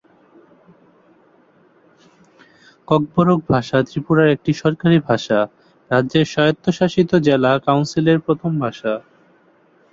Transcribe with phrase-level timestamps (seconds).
[2.87, 5.39] ককবরক ভাষা ত্রিপুরার একটি সরকারি ভাষা,
[5.91, 8.93] রাজ্যের স্বায়ত্তশাসিত জেলা কাউন্সিলের প্রথম ভাষা।